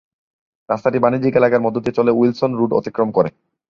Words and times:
রাস্তাটি 0.69 0.97
বাণিজ্যিক 0.99 1.33
এলাকার 1.37 1.63
মধ্য 1.65 1.77
দিয়ে 1.79 1.97
চলে 1.99 2.11
উইলসন 2.11 2.51
রোড 2.55 2.71
অতিক্রম 2.73 3.09
করে। 3.11 3.29